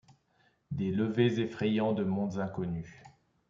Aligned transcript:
Des 0.71 0.89
levers 0.89 1.37
effrayants 1.37 1.93
de 1.93 2.03
mondes 2.03 2.39
inconnus. 2.39 2.91